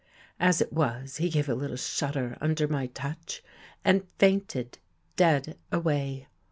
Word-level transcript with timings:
As 0.39 0.61
it 0.61 0.73
was, 0.73 1.17
he 1.17 1.29
gave 1.29 1.47
a 1.47 1.53
little 1.53 1.77
shudder 1.77 2.35
under 2.41 2.67
my 2.67 2.87
touch 2.87 3.43
and 3.85 4.09
fainted 4.17 4.79
dead 5.15 5.59
away. 5.71 6.25